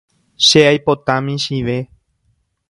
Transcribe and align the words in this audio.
Che 0.45 0.61
aipota 0.69 1.15
michĩve. 1.27 1.77